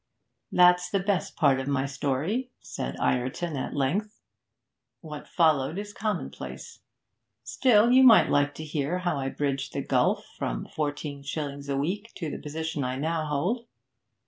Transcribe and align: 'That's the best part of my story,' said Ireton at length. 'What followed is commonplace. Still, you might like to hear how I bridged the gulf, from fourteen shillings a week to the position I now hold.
'That's 0.51 0.89
the 0.89 0.97
best 0.99 1.35
part 1.35 1.59
of 1.59 1.67
my 1.67 1.85
story,' 1.85 2.49
said 2.59 2.97
Ireton 2.99 3.55
at 3.55 3.75
length. 3.75 4.19
'What 5.01 5.27
followed 5.27 5.77
is 5.77 5.93
commonplace. 5.93 6.79
Still, 7.43 7.91
you 7.91 8.01
might 8.01 8.31
like 8.31 8.55
to 8.55 8.63
hear 8.63 8.97
how 8.97 9.17
I 9.19 9.29
bridged 9.29 9.73
the 9.73 9.81
gulf, 9.83 10.25
from 10.39 10.65
fourteen 10.65 11.21
shillings 11.21 11.69
a 11.69 11.77
week 11.77 12.11
to 12.15 12.31
the 12.31 12.39
position 12.39 12.83
I 12.83 12.95
now 12.95 13.27
hold. 13.27 13.67